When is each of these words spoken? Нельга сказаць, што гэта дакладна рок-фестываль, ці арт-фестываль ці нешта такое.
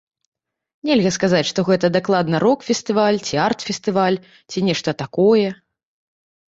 Нельга 0.89 1.11
сказаць, 1.17 1.43
што 1.51 1.65
гэта 1.69 1.91
дакладна 1.97 2.35
рок-фестываль, 2.45 3.21
ці 3.27 3.35
арт-фестываль 3.47 4.21
ці 4.49 4.59
нешта 4.71 4.89
такое. 5.05 5.47